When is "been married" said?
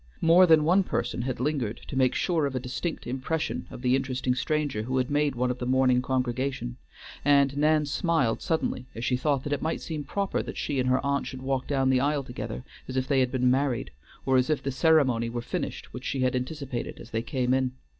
13.31-13.91